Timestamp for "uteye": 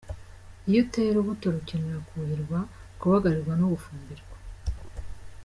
0.83-1.09